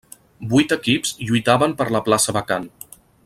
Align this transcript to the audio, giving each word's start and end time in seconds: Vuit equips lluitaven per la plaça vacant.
Vuit 0.53 0.73
equips 0.75 1.13
lluitaven 1.27 1.77
per 1.83 1.87
la 1.97 2.05
plaça 2.09 2.35
vacant. 2.39 2.69